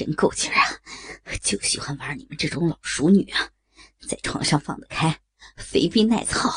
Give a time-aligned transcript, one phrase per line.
[0.00, 0.64] 真够劲儿啊！
[1.42, 3.46] 就喜欢玩你们这种老熟女啊，
[4.08, 5.14] 在床上放得开，
[5.58, 6.50] 肥逼耐操。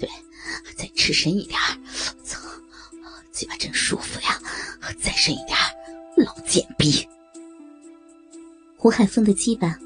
[0.00, 0.10] 对，
[0.76, 1.60] 再吃深一点
[2.24, 2.40] 操，
[3.30, 4.36] 嘴巴真舒服呀！
[5.00, 5.56] 再深一点
[6.16, 7.08] 老贱逼。
[8.76, 9.78] 胡海峰的鸡巴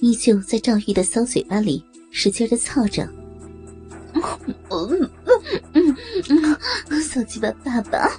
[0.00, 3.08] 依旧在赵玉的骚嘴巴里使劲的操着。
[4.12, 4.22] 嗯
[5.72, 5.96] 嗯
[6.88, 8.10] 嗯，骚鸡巴爸爸，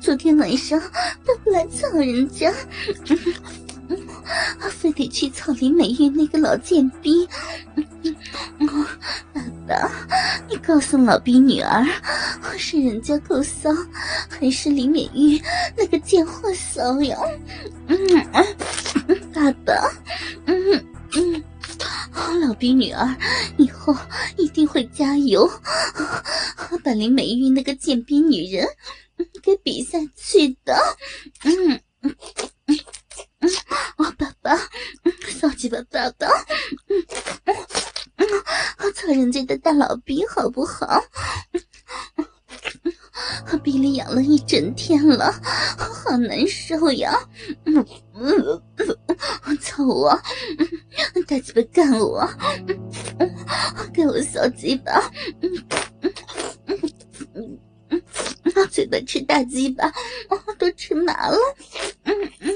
[0.00, 0.80] 昨天晚上
[1.26, 2.52] 都不来操人家，
[4.70, 7.28] 非得去操林美玉那个老贱逼。
[9.32, 9.90] 爸爸，
[10.48, 11.86] 你告诉老逼女儿，
[12.42, 13.70] 我是人家够骚，
[14.28, 15.40] 还是林美玉
[15.76, 17.18] 那个贱货骚呀？
[17.86, 17.98] 嗯，
[19.32, 19.92] 爸爸，
[20.46, 21.44] 嗯嗯。
[22.40, 23.16] 老逼女儿，
[23.58, 23.94] 以后
[24.36, 25.48] 一定会加油，
[26.82, 28.66] 把林美玉那个贱逼女人
[29.42, 30.76] 给比赛去的。
[31.44, 32.14] 嗯嗯
[32.66, 32.78] 嗯
[33.40, 33.50] 嗯，
[33.96, 34.56] 我爸爸，
[35.28, 36.26] 骚鸡巴爸爸，
[36.88, 37.06] 嗯
[37.44, 37.56] 嗯
[38.16, 41.02] 嗯，操人家的大老逼好不好？
[43.62, 45.30] 鼻里痒了一整天了，
[45.76, 47.12] 好难受呀！
[47.64, 48.62] 嗯嗯，
[49.60, 50.18] 操我！
[51.26, 52.26] 大鸡巴干我！
[53.92, 55.10] 给我小鸡巴！
[55.40, 56.10] 嘴
[58.90, 59.90] 巴吃大鸡巴，
[60.58, 61.38] 都吃麻了！
[62.02, 62.50] 嗯嗯，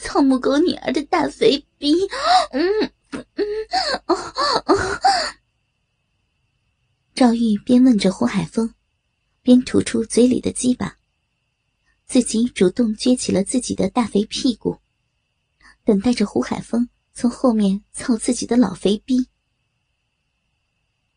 [0.00, 1.94] 操母狗女儿的大肥逼！
[2.50, 2.92] 嗯
[3.36, 3.46] 嗯
[7.14, 8.74] 赵玉边问着胡海峰。
[9.46, 10.96] 边吐出嘴里的鸡巴，
[12.06, 14.78] 自己主动撅起了自己的大肥屁股，
[15.84, 19.28] 等待着胡海峰从后面操自己的老肥逼。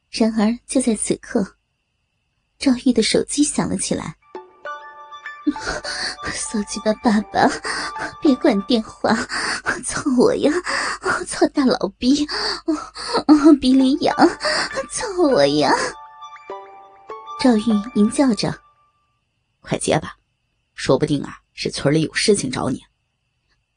[0.09, 1.55] 然而就在此刻，
[2.59, 4.16] 赵玉的手机响了起来。
[6.33, 7.49] 骚鸡巴爸爸，
[8.21, 9.13] 别关电话，
[9.85, 10.51] 操我呀！
[11.25, 12.27] 操大老逼，
[13.59, 14.15] 鼻里痒，
[14.91, 15.71] 操我呀！
[17.41, 17.61] 赵玉
[17.95, 18.61] 淫叫着
[19.61, 20.17] ：“快接吧，
[20.73, 22.83] 说不定啊是村里有事情找你。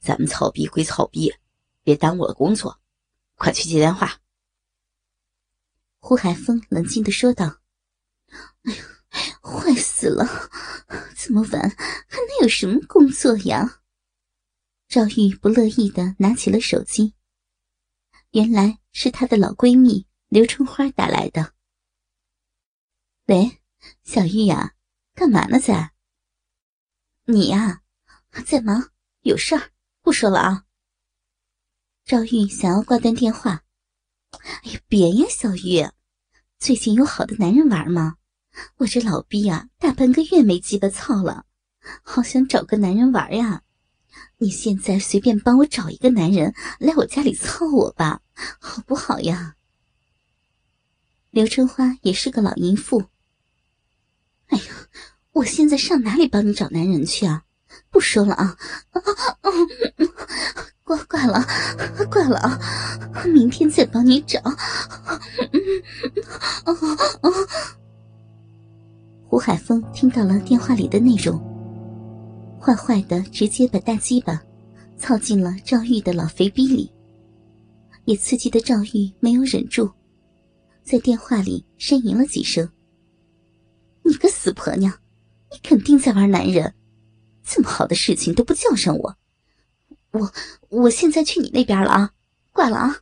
[0.01, 1.35] 咱们操逼归操逼，
[1.83, 2.79] 别耽误了工作，
[3.37, 4.19] 快去接电话。”
[5.99, 7.57] 胡海峰冷静的说道
[8.65, 8.83] ：“哎呀，
[9.51, 10.25] 坏死了！
[11.17, 11.61] 这么晚
[12.09, 13.83] 还能有什么工作呀？”
[14.89, 17.15] 赵玉不乐意的拿起了手机，
[18.31, 21.55] 原来是她的老闺蜜刘春花打来的。
[23.27, 23.61] 喂，
[24.03, 24.75] 小玉呀，
[25.15, 25.59] 干嘛呢？
[25.61, 25.93] 在？
[27.25, 27.83] 你呀，
[28.45, 28.91] 在忙，
[29.21, 29.71] 有事儿，
[30.03, 30.65] 不说了啊。
[32.05, 33.63] 赵玉想要挂断电话。
[34.65, 35.89] 哎呀，别呀，小玉，
[36.59, 38.17] 最近有好的男人玩吗？
[38.79, 41.45] 我这老逼啊，大半个月没鸡巴操了，
[42.03, 43.63] 好想找个男人玩呀。
[44.39, 48.21] 你现在随便帮我找一个男人来我家里操我吧，
[48.59, 49.57] 好不好呀？
[51.31, 53.05] 刘春花也是个老淫妇。
[54.47, 54.65] 哎呀，
[55.33, 57.45] 我现在上哪里帮你找男人去啊？
[57.91, 58.57] 不说了啊，
[60.83, 61.47] 挂挂了，
[62.11, 62.59] 挂了啊！
[63.27, 64.41] 明天再帮你找。
[69.31, 71.39] 胡海峰听到了电话里的内容，
[72.61, 74.43] 坏坏的直接把大鸡巴
[74.99, 76.91] 操进了赵玉的老肥逼里，
[78.07, 79.89] 也刺激的赵玉没有忍住，
[80.83, 82.69] 在电话里呻吟了几声。
[84.03, 84.93] 你个死婆娘，
[85.53, 86.75] 你肯定在玩男人，
[87.45, 89.17] 这么好的事情都不叫上我，
[90.11, 90.33] 我
[90.71, 92.11] 我现在去你那边了啊，
[92.51, 92.97] 挂了啊。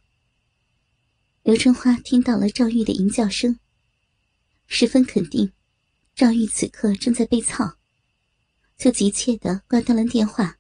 [1.43, 3.59] 刘春花听到了赵玉的淫叫声，
[4.67, 5.53] 十分肯定
[6.19, 7.75] 赵玉此刻正在被操，
[8.77, 10.57] 就急切的挂断了电话。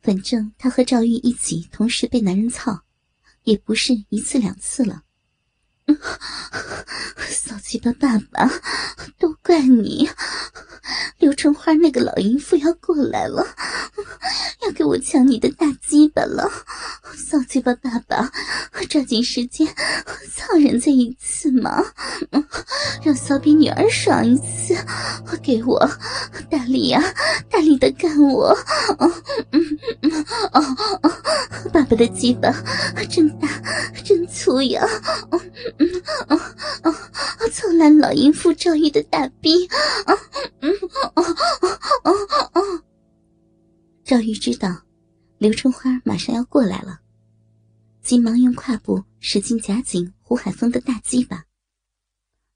[0.00, 2.84] 反正她和赵玉一起同时被男人操，
[3.42, 5.02] 也不是一次两次了。
[7.28, 8.50] 骚鸡巴爸爸，
[9.18, 10.08] 都怪你！
[11.18, 13.46] 刘春花那个老淫妇要过来了，
[14.62, 16.50] 要给我抢你的大鸡巴了！
[17.14, 18.32] 骚鸡巴爸爸，
[18.88, 19.66] 抓紧时间
[20.34, 21.84] 操人家一次嘛！
[23.02, 24.76] 让骚逼女儿爽一次，
[25.42, 25.78] 给我
[26.50, 27.02] 大力呀，
[27.48, 28.56] 大力的干我！
[31.72, 32.50] 爸爸的鸡巴
[33.08, 33.48] 真大，
[34.04, 34.86] 真粗呀！
[35.78, 36.36] 嗯啊
[36.82, 37.48] 啊啊！
[37.52, 39.66] 操烂老淫妇赵玉的大逼！
[40.06, 40.16] 啊
[40.60, 40.72] 嗯
[41.14, 41.68] 啊啊
[42.02, 42.12] 啊
[42.52, 42.60] 啊！
[44.04, 44.68] 赵玉知道
[45.38, 46.98] 刘春花马上要过来了，
[48.10, 51.44] 急忙用胯部使劲夹紧胡海峰的大鸡巴，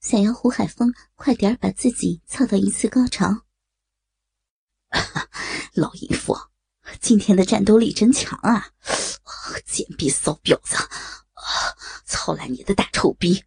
[0.01, 3.45] 想要胡海峰快点把自己操到一次高潮。
[5.75, 6.37] 老淫妇，
[7.01, 8.73] 今天的战斗力真强啊！
[9.65, 10.75] 贱逼骚婊子，
[12.05, 13.45] 操烂你的大臭逼！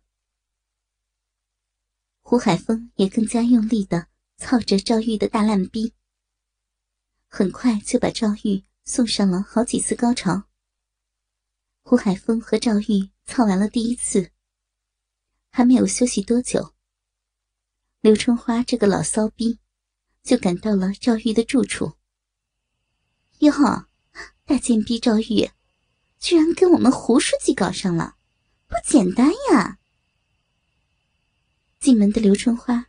[2.21, 4.07] 胡海峰也更加用力的
[4.37, 5.93] 操着赵玉的大烂逼，
[7.27, 10.46] 很快就把赵玉送上了好几次高潮。
[11.89, 14.31] 胡海峰和赵玉操完了第一次，
[15.49, 16.73] 还没有休息多久，
[18.01, 19.57] 刘春花这个老骚逼
[20.21, 21.93] 就赶到了赵玉的住处。
[23.39, 23.53] 哟，
[24.43, 25.49] 大贱逼赵玉，
[26.19, 28.17] 居然跟我们胡书记搞上了，
[28.67, 29.79] 不简单呀！
[31.79, 32.87] 进门的刘春花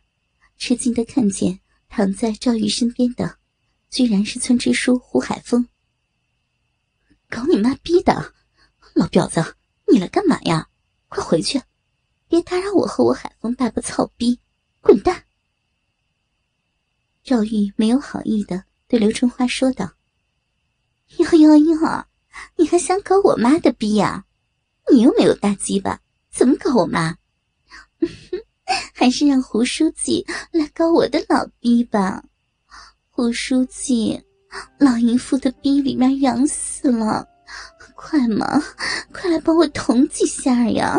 [0.57, 3.39] 吃惊的看见躺在赵玉身边的，
[3.89, 5.69] 居然是村支书胡海峰。
[7.29, 8.35] 搞你妈逼的，
[8.99, 9.55] 老婊子，
[9.87, 10.67] 你来干嘛呀？
[11.07, 11.61] 快回去，
[12.27, 14.41] 别打扰我和我海峰爸爸操逼，
[14.81, 15.23] 滚蛋！
[17.23, 19.93] 赵玉没有好意的对刘春花说道。
[21.15, 22.05] 哟哟哟！
[22.57, 24.25] 你还想搞我妈的逼呀？
[24.91, 27.15] 你又没有大鸡巴，怎么搞我妈？
[28.93, 32.21] 还是让胡书记来搞我的老逼吧。
[33.09, 34.21] 胡书记，
[34.77, 37.25] 老淫妇的逼里面痒死了，
[38.01, 38.47] 快嘛，
[39.11, 40.97] 快来帮我捅几下呀！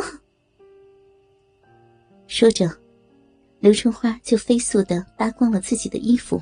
[2.27, 2.71] 说着，
[3.59, 6.41] 刘春花就飞速的扒光了自己的衣服。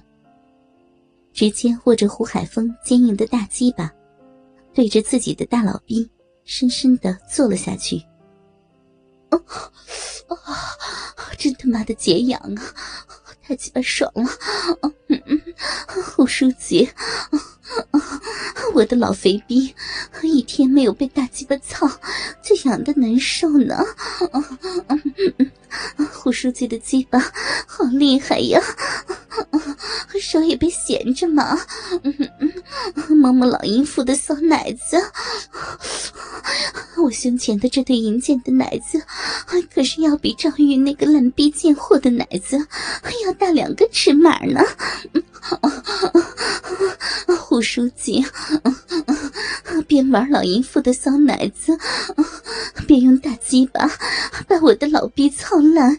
[1.33, 3.93] 直接握着胡海峰坚硬的大鸡巴，
[4.75, 6.11] 对着自己的大老逼
[6.43, 8.03] 深深的坐了下去。
[9.31, 9.41] 哦，
[10.27, 12.63] 啊，真他妈的解痒啊！
[13.49, 14.29] 太鸡巴爽了！
[15.09, 15.41] 嗯嗯，
[16.05, 16.87] 胡书记，
[18.75, 19.75] 我的老肥逼，
[20.23, 21.91] 一天没有被大鸡巴操，
[22.43, 23.83] 就痒的难受呢。
[26.13, 27.19] 胡书记的鸡巴
[27.67, 28.61] 好厉害呀！
[30.21, 31.59] 手也别闲着嘛，
[33.09, 34.97] 摸摸老淫妇的骚奶子。
[37.03, 39.01] 我胸前的这对银剑的奶子，
[39.73, 42.59] 可是要比赵玉那个烂逼贱货的奶子
[43.25, 44.61] 要大两个尺码呢。
[47.39, 48.25] 胡书记，
[49.87, 51.79] 边玩老淫妇的骚奶子，
[52.87, 53.89] 边用大鸡巴
[54.47, 55.97] 把我的老逼操烂。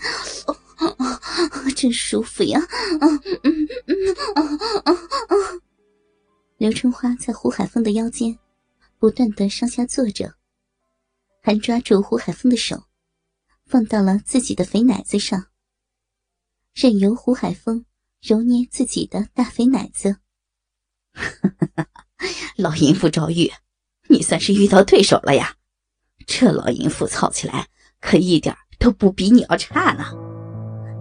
[1.75, 2.59] 真舒服呀！
[3.01, 4.97] 嗯嗯嗯嗯
[5.29, 5.61] 嗯
[6.57, 8.37] 刘春花在胡海峰的腰间
[8.97, 10.35] 不断的上下坐着，
[11.41, 12.83] 还抓住胡海峰的手，
[13.65, 15.47] 放到了自己的肥奶子上，
[16.73, 17.85] 任由胡海峰
[18.21, 20.17] 揉捏自己的大肥奶子。
[22.57, 23.51] 老淫妇赵玉，
[24.09, 25.55] 你算是遇到对手了呀！
[26.27, 27.69] 这老淫妇操起来
[28.01, 30.28] 可一点都不比你要差呢。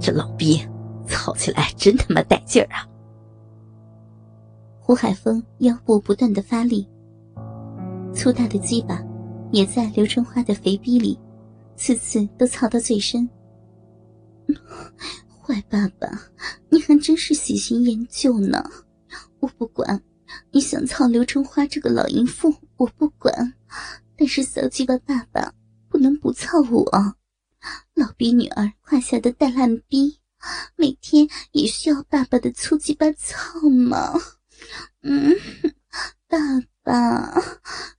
[0.01, 0.61] 这老逼，
[1.07, 2.87] 操起来真他妈带劲儿啊！
[4.79, 6.89] 胡海峰腰部不断的发力，
[8.15, 9.03] 粗大的鸡巴
[9.53, 11.19] 也在刘春花的肥逼里，
[11.77, 13.29] 次次都操到最深。
[15.43, 16.09] 坏爸爸，
[16.69, 18.65] 你还真是喜新厌旧呢！
[19.41, 20.01] 我不管，
[20.51, 23.55] 你想操刘春花这个老淫妇，我不管，
[24.17, 25.53] 但是小鸡巴爸爸
[25.89, 27.15] 不能不操我。
[27.95, 30.21] 老逼女儿胯下的大烂逼，
[30.77, 34.13] 每天也需要爸爸的粗鸡巴操吗？
[35.03, 35.35] 嗯，
[36.29, 36.39] 爸
[36.83, 37.43] 爸，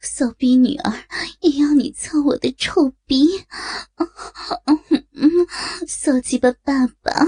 [0.02, 0.94] 骚逼女儿
[1.42, 3.28] 也要你操我的臭逼。
[3.96, 4.08] 嗯
[5.16, 5.30] 嗯，
[5.88, 7.26] 骚鸡巴爸爸，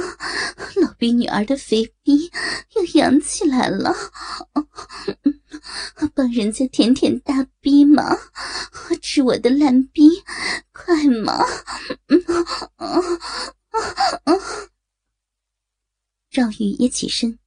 [0.82, 2.32] 老逼女儿的肥逼
[2.76, 3.94] 又扬起来了。
[6.14, 8.18] 帮人家舔舔大逼嘛，
[9.02, 10.10] 吃我的烂逼，
[10.74, 11.46] 快嘛！
[12.92, 13.00] 啊
[13.70, 13.80] 啊
[14.26, 14.34] 啊
[16.30, 17.40] 赵玉也起身，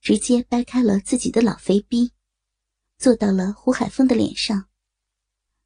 [0.00, 2.12] 直接掰开了自己的老肥逼，
[2.96, 4.68] 坐到了胡海峰的脸上，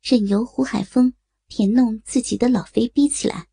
[0.03, 1.15] 任由胡海峰
[1.47, 3.49] 舔弄自己的老肥逼起来。